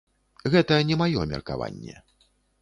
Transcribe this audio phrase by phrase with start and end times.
[0.55, 1.95] Гэта не маё меркаванне.